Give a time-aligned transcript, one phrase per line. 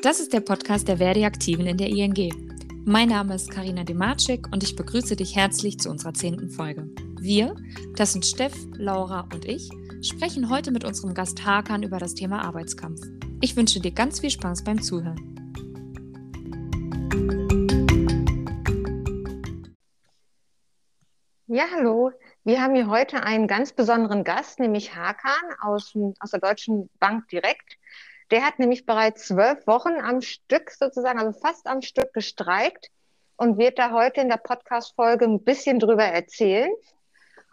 [0.00, 2.32] Das ist der Podcast der Verdi-Aktiven in der ING.
[2.84, 6.86] Mein Name ist Karina Demarczyk und ich begrüße dich herzlich zu unserer zehnten Folge.
[7.20, 7.56] Wir,
[7.96, 9.68] das sind Steff, Laura und ich,
[10.00, 13.00] sprechen heute mit unserem Gast Hakan über das Thema Arbeitskampf.
[13.40, 15.18] Ich wünsche dir ganz viel Spaß beim Zuhören.
[21.48, 22.12] Ja, hallo.
[22.44, 27.26] Wir haben hier heute einen ganz besonderen Gast, nämlich Hakan aus, aus der Deutschen Bank
[27.30, 27.77] direkt.
[28.30, 32.90] Der hat nämlich bereits zwölf Wochen am Stück sozusagen, also fast am Stück gestreikt
[33.36, 36.70] und wird da heute in der Podcast-Folge ein bisschen drüber erzählen.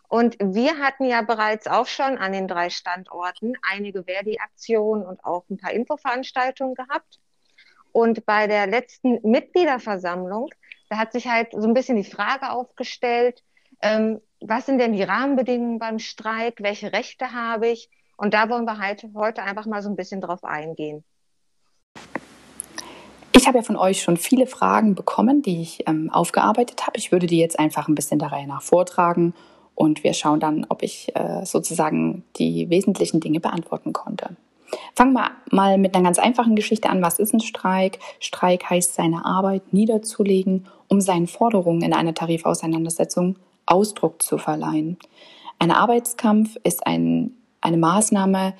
[0.08, 5.46] Und wir hatten ja bereits auch schon an den drei Standorten einige Verdi-Aktionen und auch
[5.50, 7.20] ein paar Infoveranstaltungen gehabt.
[7.92, 10.50] Und bei der letzten Mitgliederversammlung,
[10.90, 13.42] da hat sich halt so ein bisschen die Frage aufgestellt,
[13.82, 16.62] ähm, was sind denn die Rahmenbedingungen beim Streik?
[16.62, 17.90] Welche Rechte habe ich?
[18.18, 21.04] Und da wollen wir halt heute einfach mal so ein bisschen drauf eingehen.
[23.34, 26.98] Ich habe ja von euch schon viele Fragen bekommen, die ich ähm, aufgearbeitet habe.
[26.98, 29.34] Ich würde die jetzt einfach ein bisschen der Reihe nach vortragen
[29.76, 34.38] und wir schauen dann, ob ich äh, sozusagen die wesentlichen Dinge beantworten konnte.
[34.96, 37.02] Fangen wir mal mit einer ganz einfachen Geschichte an.
[37.02, 38.00] Was ist ein Streik?
[38.20, 43.36] Streik heißt, seine Arbeit niederzulegen, um seinen Forderungen in einer Tarifauseinandersetzung
[43.66, 44.98] Ausdruck zu verleihen.
[45.60, 47.32] Ein Arbeitskampf ist ein
[47.66, 48.54] eine Maßnahme,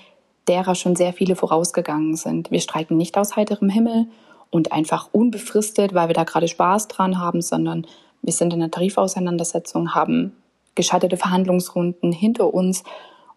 [0.48, 2.52] derer schon sehr viele vorausgegangen sind.
[2.52, 4.08] Wir streiken nicht aus heiterem Himmel
[4.50, 7.88] und einfach unbefristet, weil wir da gerade Spaß dran haben, sondern
[8.22, 10.36] wir sind in einer Tarifauseinandersetzung, haben
[10.74, 12.84] gescheiterte Verhandlungsrunden hinter uns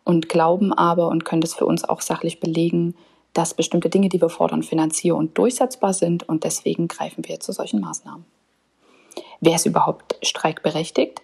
[0.05, 2.95] und glauben aber und können das für uns auch sachlich belegen,
[3.35, 7.53] dass bestimmte Dinge, die wir fordern, finanzier- und durchsetzbar sind und deswegen greifen wir zu
[7.53, 8.25] solchen Maßnahmen.
[9.41, 11.21] Wer ist überhaupt streikberechtigt?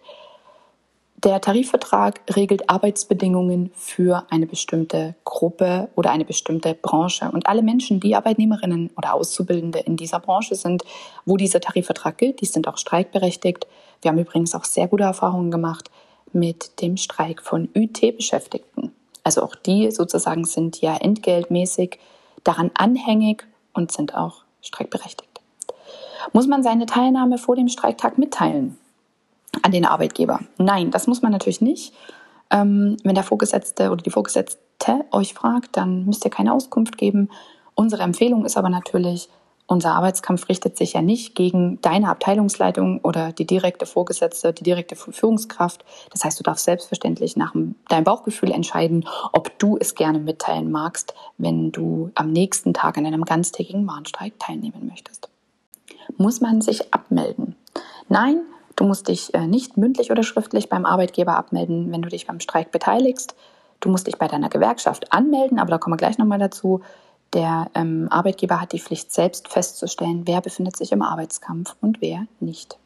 [1.25, 7.31] Der Tarifvertrag regelt Arbeitsbedingungen für eine bestimmte Gruppe oder eine bestimmte Branche.
[7.33, 10.83] Und alle Menschen, die Arbeitnehmerinnen oder Auszubildende in dieser Branche sind,
[11.25, 13.67] wo dieser Tarifvertrag gilt, die sind auch streikberechtigt.
[14.03, 15.91] Wir haben übrigens auch sehr gute Erfahrungen gemacht
[16.35, 18.93] mit dem Streik von UT-Beschäftigten.
[19.23, 22.01] Also auch die sozusagen sind ja entgeltmäßig
[22.43, 25.41] daran anhängig und sind auch streikberechtigt.
[26.35, 28.77] Muss man seine Teilnahme vor dem Streiktag mitteilen?
[29.63, 30.41] An den Arbeitgeber.
[30.59, 31.95] Nein, das muss man natürlich nicht.
[32.51, 37.31] Ähm, wenn der Vorgesetzte oder die Vorgesetzte euch fragt, dann müsst ihr keine Auskunft geben.
[37.75, 39.29] Unsere Empfehlung ist aber natürlich,
[39.67, 44.95] unser Arbeitskampf richtet sich ja nicht gegen deine Abteilungsleitung oder die direkte Vorgesetzte, die direkte
[44.95, 45.85] Führungskraft.
[46.11, 47.55] Das heißt, du darfst selbstverständlich nach
[47.89, 53.07] deinem Bauchgefühl entscheiden, ob du es gerne mitteilen magst, wenn du am nächsten Tag an
[53.07, 55.31] einem ganztägigen Warnstreik teilnehmen möchtest.
[56.19, 57.57] Muss man sich abmelden?
[58.11, 58.43] Nein,
[58.77, 62.41] Du musst dich äh, nicht mündlich oder schriftlich beim Arbeitgeber abmelden, wenn du dich beim
[62.41, 63.35] Streik beteiligst.
[63.81, 66.81] Du musst dich bei deiner Gewerkschaft anmelden, aber da kommen wir gleich nochmal dazu.
[67.33, 72.27] Der ähm, Arbeitgeber hat die Pflicht, selbst festzustellen, wer befindet sich im Arbeitskampf und wer
[72.41, 72.79] nicht.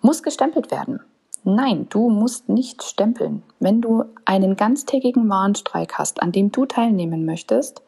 [0.00, 1.00] Muss gestempelt werden?
[1.44, 3.42] Nein, du musst nicht stempeln.
[3.60, 7.82] Wenn du einen ganztägigen Warnstreik hast, an dem du teilnehmen möchtest,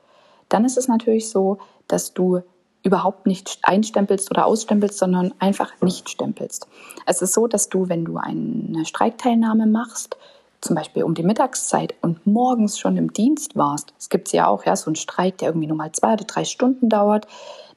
[0.48, 2.42] dann ist es natürlich so, dass du
[2.82, 6.68] überhaupt nicht einstempelst oder ausstempelst, sondern einfach nicht stempelst.
[7.06, 10.16] Es ist so, dass du, wenn du eine Streikteilnahme machst,
[10.60, 14.64] zum Beispiel um die Mittagszeit und morgens schon im Dienst warst, es gibt ja auch,
[14.64, 17.26] ja, so einen Streik, der irgendwie nur mal zwei oder drei Stunden dauert,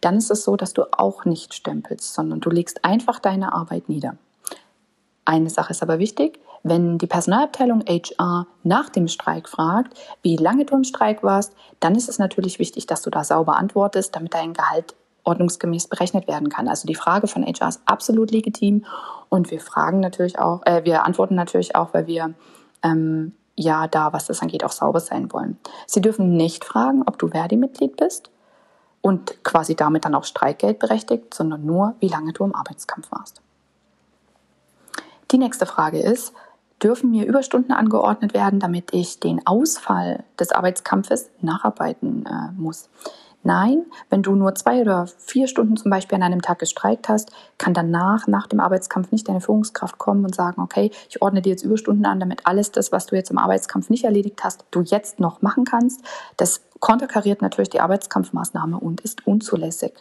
[0.02, 3.88] dann ist es so, dass du auch nicht stempelst, sondern du legst einfach deine Arbeit
[3.88, 4.18] nieder.
[5.26, 10.66] Eine Sache ist aber wichtig, wenn die Personalabteilung HR nach dem Streik fragt, wie lange
[10.66, 14.34] du im Streik warst, dann ist es natürlich wichtig, dass du da sauber antwortest, damit
[14.34, 16.68] dein Gehalt ordnungsgemäß berechnet werden kann.
[16.68, 18.86] Also die Frage von HR ist absolut legitim
[19.30, 22.34] und wir fragen natürlich auch, äh, wir antworten natürlich auch, weil wir
[22.84, 25.58] ähm, ja da, was das angeht, auch sauber sein wollen.
[25.86, 28.32] Sie dürfen nicht fragen, ob du Verdi-Mitglied bist
[29.02, 33.42] und quasi damit dann auch Streikgeld berechtigt, sondern nur, wie lange du im Arbeitskampf warst.
[35.32, 36.34] Die nächste Frage ist,
[36.82, 42.90] dürfen mir Überstunden angeordnet werden, damit ich den Ausfall des Arbeitskampfes nacharbeiten äh, muss.
[43.44, 47.32] Nein, wenn du nur zwei oder vier Stunden zum Beispiel an einem Tag gestreikt hast,
[47.58, 51.50] kann danach, nach dem Arbeitskampf, nicht deine Führungskraft kommen und sagen, okay, ich ordne dir
[51.50, 54.82] jetzt Überstunden an, damit alles das, was du jetzt im Arbeitskampf nicht erledigt hast, du
[54.82, 56.06] jetzt noch machen kannst.
[56.38, 59.94] Das konterkariert natürlich die Arbeitskampfmaßnahme und ist unzulässig.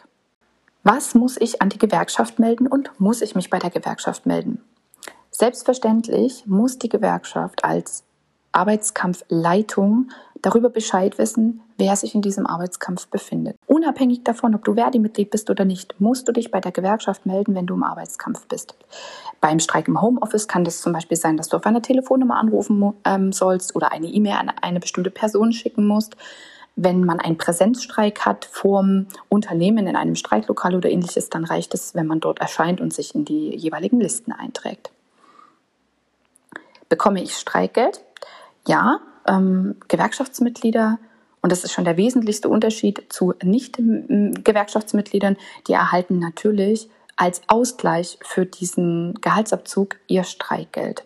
[0.83, 4.61] Was muss ich an die Gewerkschaft melden und muss ich mich bei der Gewerkschaft melden?
[5.41, 8.03] Selbstverständlich muss die Gewerkschaft als
[8.51, 13.55] Arbeitskampfleitung darüber Bescheid wissen, wer sich in diesem Arbeitskampf befindet.
[13.65, 17.55] Unabhängig davon, ob du Verdi-Mitglied bist oder nicht, musst du dich bei der Gewerkschaft melden,
[17.55, 18.75] wenn du im Arbeitskampf bist.
[19.39, 22.93] Beim Streik im Homeoffice kann das zum Beispiel sein, dass du auf eine Telefonnummer anrufen
[23.03, 26.17] ähm, sollst oder eine E-Mail an eine bestimmte Person schicken musst.
[26.75, 31.95] Wenn man einen Präsenzstreik hat vorm Unternehmen in einem Streiklokal oder ähnliches, dann reicht es,
[31.95, 34.91] wenn man dort erscheint und sich in die jeweiligen Listen einträgt.
[36.91, 38.03] Bekomme ich Streikgeld?
[38.67, 40.99] Ja, ähm, Gewerkschaftsmitglieder,
[41.41, 45.37] und das ist schon der wesentlichste Unterschied zu Nicht-Gewerkschaftsmitgliedern,
[45.69, 51.05] die erhalten natürlich als Ausgleich für diesen Gehaltsabzug ihr Streikgeld.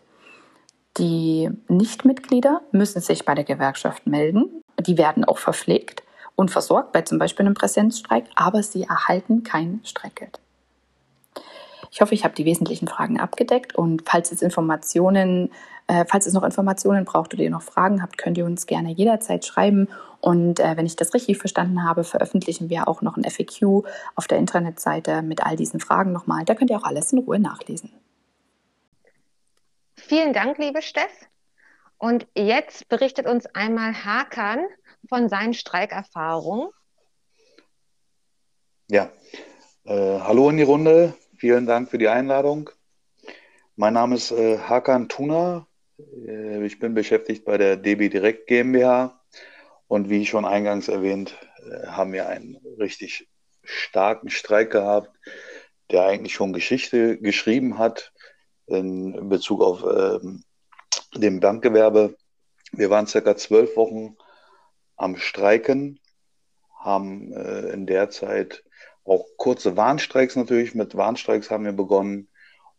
[0.97, 4.63] Die Nichtmitglieder müssen sich bei der Gewerkschaft melden.
[4.79, 6.01] Die werden auch verpflegt
[6.35, 10.39] und versorgt bei zum Beispiel einem Präsenzstreik, aber sie erhalten kein Streikgeld.
[11.95, 15.49] Ich hoffe, ich habe die wesentlichen Fragen abgedeckt und falls es Informationen,
[15.87, 18.91] äh, falls es noch Informationen braucht oder ihr noch Fragen habt, könnt ihr uns gerne
[18.91, 19.87] jederzeit schreiben.
[20.19, 24.27] Und äh, wenn ich das richtig verstanden habe, veröffentlichen wir auch noch ein FAQ auf
[24.27, 26.43] der Internetseite mit all diesen Fragen nochmal.
[26.43, 27.93] Da könnt ihr auch alles in Ruhe nachlesen.
[29.93, 31.29] Vielen Dank, liebe Steff.
[31.97, 34.65] Und jetzt berichtet uns einmal Hakan
[35.07, 36.67] von seinen Streikerfahrungen.
[38.89, 39.09] Ja,
[39.85, 41.13] äh, hallo in die Runde.
[41.37, 42.69] Vielen Dank für die Einladung.
[43.75, 45.67] Mein Name ist äh, Hakan Tuna.
[45.99, 49.19] Äh, ich bin beschäftigt bei der DB Direkt GmbH.
[49.87, 53.27] Und wie schon eingangs erwähnt, äh, haben wir einen richtig
[53.63, 55.11] starken Streik gehabt,
[55.91, 58.13] der eigentlich schon Geschichte geschrieben hat
[58.67, 60.43] in Bezug auf ähm,
[61.15, 62.15] dem Bankgewerbe.
[62.71, 64.15] Wir waren circa zwölf Wochen
[64.95, 65.99] am Streiken,
[66.79, 68.63] haben äh, in der Zeit
[69.05, 72.27] auch kurze Warnstreiks natürlich, mit Warnstreiks haben wir begonnen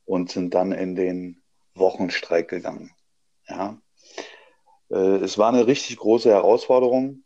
[0.05, 1.43] und sind dann in den
[1.75, 2.91] Wochenstreik gegangen.
[3.49, 3.81] Ja.
[4.91, 7.23] Äh, es war eine richtig große Herausforderung.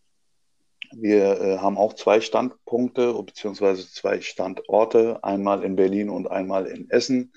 [0.92, 6.90] Wir äh, haben auch zwei Standpunkte beziehungsweise zwei Standorte, einmal in Berlin und einmal in
[6.90, 7.32] Essen.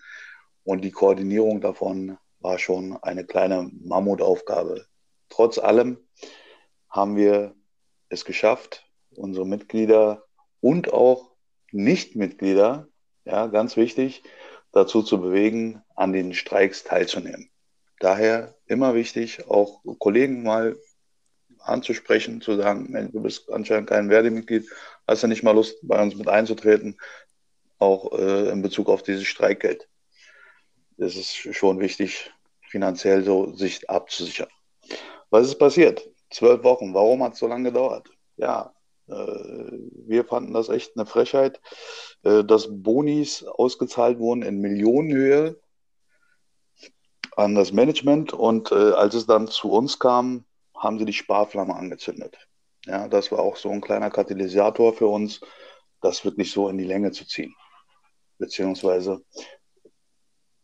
[0.64, 4.86] Und die Koordinierung davon war schon eine kleine Mammutaufgabe.
[5.30, 5.98] Trotz allem
[6.90, 7.56] haben wir
[8.10, 10.26] es geschafft, unsere Mitglieder
[10.62, 11.33] und auch
[11.74, 12.88] Nichtmitglieder,
[13.26, 14.24] ja, ganz wichtig,
[14.72, 17.50] dazu zu bewegen, an den Streiks teilzunehmen.
[18.00, 20.78] Daher immer wichtig, auch Kollegen mal
[21.60, 24.70] anzusprechen, zu sagen, du bist anscheinend kein Werdemitglied,
[25.08, 26.98] hast du nicht mal Lust, bei uns mit einzutreten,
[27.80, 29.88] auch äh, in Bezug auf dieses Streikgeld
[30.98, 32.32] ist es schon wichtig,
[32.70, 34.50] finanziell so sich abzusichern.
[35.30, 36.08] Was ist passiert?
[36.30, 36.94] Zwölf Wochen.
[36.94, 38.10] Warum hat es so lange gedauert?
[38.38, 38.74] Ja,
[39.08, 41.60] wir fanden das echt eine Frechheit,
[42.24, 45.60] äh, dass Bonis ausgezahlt wurden in Millionenhöhe
[47.36, 50.46] an das Management und äh, als es dann zu uns kam,
[50.78, 52.38] haben sie die Sparflamme angezündet.
[52.86, 55.42] Ja, das war auch so ein kleiner Katalysator für uns,
[56.02, 57.56] das wirklich so in die Länge zu ziehen.
[58.38, 59.24] Beziehungsweise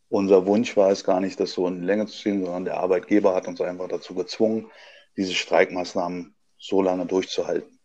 [0.10, 3.36] unser Wunsch war es gar nicht, das so in Länge zu ziehen, sondern der Arbeitgeber
[3.36, 4.70] hat uns einfach dazu gezwungen,
[5.16, 7.79] diese Streikmaßnahmen so lange durchzuhalten.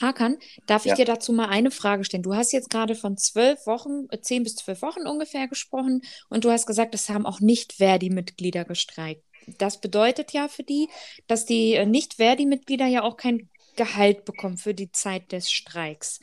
[0.00, 0.96] Hakan, darf ich ja.
[0.96, 2.22] dir dazu mal eine Frage stellen?
[2.22, 6.44] Du hast jetzt gerade von zwölf Wochen, äh, zehn bis zwölf Wochen ungefähr gesprochen und
[6.44, 9.22] du hast gesagt, es haben auch nicht Verdi-Mitglieder gestreikt.
[9.58, 10.88] Das bedeutet ja für die,
[11.26, 16.20] dass die äh, nicht Verdi-Mitglieder ja auch kein Gehalt bekommen für die Zeit des Streiks.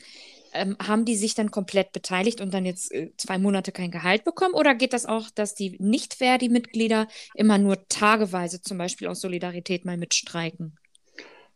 [0.54, 4.26] Ähm, haben die sich dann komplett beteiligt und dann jetzt äh, zwei Monate kein Gehalt
[4.26, 4.54] bekommen?
[4.54, 9.98] Oder geht das auch, dass die Nicht-Verdi-Mitglieder immer nur tageweise zum Beispiel aus Solidarität mal
[9.98, 10.78] mitstreiken?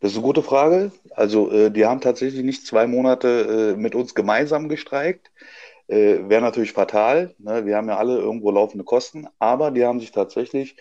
[0.00, 0.92] Das ist eine gute Frage.
[1.10, 5.30] Also, äh, die haben tatsächlich nicht zwei Monate äh, mit uns gemeinsam gestreikt.
[5.88, 7.34] Äh, Wäre natürlich fatal.
[7.38, 7.66] Ne?
[7.66, 10.76] Wir haben ja alle irgendwo laufende Kosten, aber die haben sich tatsächlich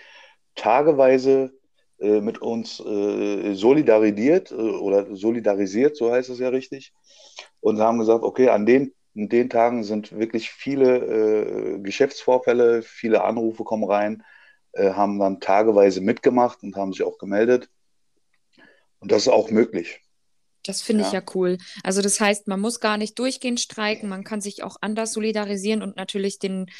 [0.55, 1.53] tageweise
[1.99, 6.93] äh, mit uns äh, solidarisiert äh, oder solidarisiert, so heißt es ja richtig,
[7.61, 13.63] und haben gesagt, okay, an den, an den Tagen sind wirklich viele Geschäftsvorfälle, viele Anrufe
[13.63, 14.23] kommen rein,
[14.77, 17.69] haben dann tageweise mitgemacht und haben sich auch gemeldet.
[19.05, 20.01] Und das ist auch möglich.
[20.63, 21.07] Das finde ja.
[21.07, 21.59] ich ja cool.
[21.83, 25.83] Also das heißt, man muss gar nicht durchgehend streiken, man kann sich auch anders solidarisieren
[25.83, 26.71] und natürlich den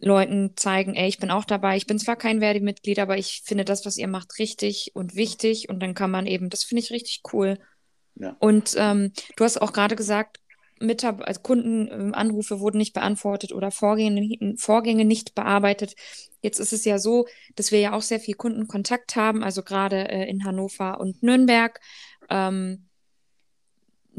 [0.00, 1.76] Leuten zeigen, ey, ich bin auch dabei.
[1.76, 5.68] Ich bin zwar kein Verdi-Mitglied, aber ich finde das, was ihr macht, richtig und wichtig.
[5.68, 7.60] Und dann kann man eben, das finde ich richtig cool.
[8.16, 8.34] Ja.
[8.40, 10.40] Und ähm, du hast auch gerade gesagt,
[10.80, 15.94] Mitab also Kundenanrufe wurden nicht beantwortet oder Vorgänge, Vorgänge nicht bearbeitet.
[16.40, 20.08] Jetzt ist es ja so, dass wir ja auch sehr viel Kundenkontakt haben, also gerade
[20.08, 21.80] äh, in Hannover und Nürnberg.
[22.30, 22.88] Ähm,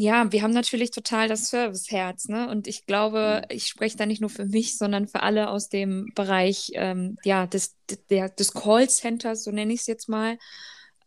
[0.01, 2.49] ja, wir haben natürlich total das Serviceherz, ne?
[2.49, 3.55] Und ich glaube, mhm.
[3.55, 7.47] ich spreche da nicht nur für mich, sondern für alle aus dem Bereich ähm, ja,
[7.47, 7.75] des,
[8.09, 10.37] der, des Callcenters, so nenne ich es jetzt mal.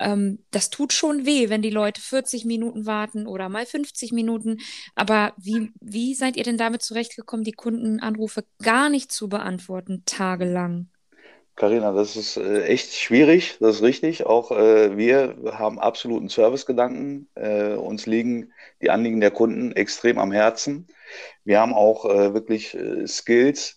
[0.03, 4.59] Ähm, das tut schon weh, wenn die Leute 40 Minuten warten oder mal 50 Minuten.
[4.95, 10.89] Aber wie, wie seid ihr denn damit zurechtgekommen, die Kundenanrufe gar nicht zu beantworten, tagelang?
[11.55, 14.25] Carina, das ist äh, echt schwierig, das ist richtig.
[14.25, 17.29] Auch äh, wir haben absoluten Servicegedanken.
[17.35, 20.87] Äh, uns liegen die Anliegen der Kunden extrem am Herzen.
[21.45, 23.77] Wir haben auch äh, wirklich äh, Skills,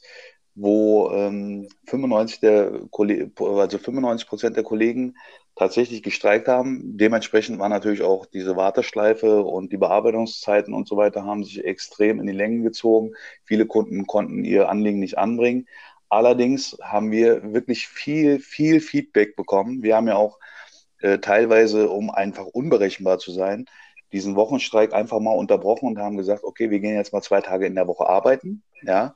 [0.55, 2.79] wo ähm, 95 der
[3.39, 5.15] also 95 Prozent der Kollegen
[5.55, 6.97] tatsächlich gestreikt haben.
[6.97, 12.19] Dementsprechend war natürlich auch diese Warteschleife und die Bearbeitungszeiten und so weiter haben sich extrem
[12.19, 13.13] in die Längen gezogen.
[13.43, 15.67] Viele Kunden konnten ihr Anliegen nicht anbringen.
[16.09, 19.81] Allerdings haben wir wirklich viel, viel Feedback bekommen.
[19.81, 20.39] Wir haben ja auch
[21.00, 23.65] äh, teilweise, um einfach unberechenbar zu sein,
[24.12, 27.65] diesen Wochenstreik einfach mal unterbrochen und haben gesagt, okay, wir gehen jetzt mal zwei Tage
[27.65, 29.15] in der Woche arbeiten, ja,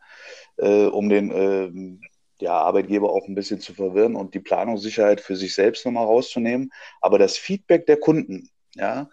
[0.58, 2.09] äh, um den äh,
[2.42, 6.72] ja, Arbeitgeber auch ein bisschen zu verwirren und die Planungssicherheit für sich selbst nochmal rauszunehmen.
[7.02, 9.10] Aber das Feedback der Kunden, ja,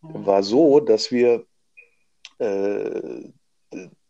[0.00, 1.46] war so, dass wir
[2.38, 3.32] äh,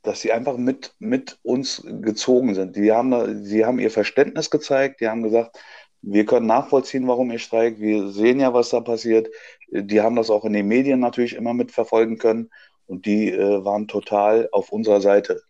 [0.03, 2.77] dass sie einfach mit, mit uns gezogen sind.
[2.77, 5.59] Die haben, sie haben ihr Verständnis gezeigt, die haben gesagt,
[6.03, 9.29] wir können nachvollziehen, warum ihr streikt, wir sehen ja, was da passiert.
[9.71, 12.51] Die haben das auch in den Medien natürlich immer mitverfolgen können
[12.87, 15.41] und die äh, waren total auf unserer Seite.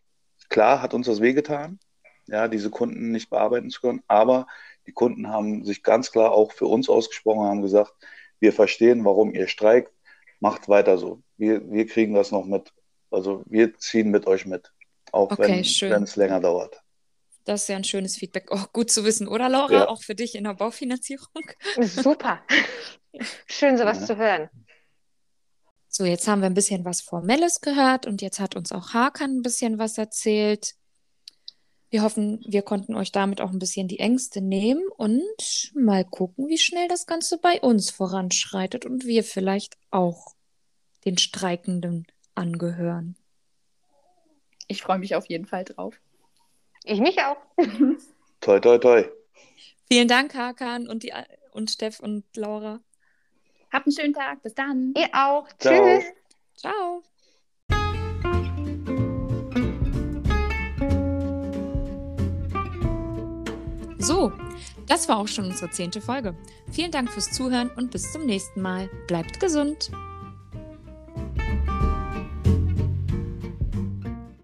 [0.50, 1.78] Klar hat uns das wehgetan,
[2.32, 4.46] ja, diese Kunden nicht bearbeiten zu können, aber
[4.86, 7.92] die Kunden haben sich ganz klar auch für uns ausgesprochen, haben gesagt,
[8.40, 9.92] wir verstehen, warum ihr streikt,
[10.40, 11.22] macht weiter so.
[11.36, 12.72] Wir, wir kriegen das noch mit.
[13.10, 14.72] Also wir ziehen mit euch mit,
[15.12, 16.82] auch okay, wenn es länger dauert.
[17.44, 18.48] Das ist ja ein schönes Feedback.
[18.50, 19.72] Oh, gut zu wissen, oder Laura?
[19.72, 19.88] Ja.
[19.88, 21.42] Auch für dich in der Baufinanzierung.
[21.80, 22.40] Super.
[23.46, 24.06] Schön, sowas ja.
[24.06, 24.48] zu hören.
[25.88, 29.38] So, jetzt haben wir ein bisschen was Formelles gehört und jetzt hat uns auch Hakan
[29.38, 30.74] ein bisschen was erzählt.
[31.92, 36.49] Wir hoffen, wir konnten euch damit auch ein bisschen die Ängste nehmen und mal gucken,
[36.49, 40.34] wie schnell das Ganze bei uns voranschreitet und wir vielleicht auch
[41.04, 43.16] den Streikenden angehören.
[44.68, 46.00] Ich freue mich auf jeden Fall drauf.
[46.84, 47.37] Ich mich auch.
[48.40, 49.04] toi, toi, toi.
[49.84, 51.12] Vielen Dank, Hakan und, die,
[51.50, 52.80] und Steff und Laura.
[53.70, 54.42] Habt einen schönen Tag.
[54.42, 54.94] Bis dann.
[54.96, 55.46] Ihr auch.
[55.58, 55.99] Ciao.
[55.99, 56.04] Tschüss.
[56.56, 57.02] Ciao.
[64.02, 64.32] So,
[64.88, 66.35] das war auch schon unsere zehnte Folge.
[66.73, 68.90] Vielen Dank fürs Zuhören und bis zum nächsten Mal.
[69.06, 69.92] Bleibt gesund.